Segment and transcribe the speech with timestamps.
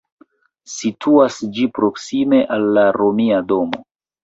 [0.75, 3.87] Situas ĝi proksime al la Romia domo.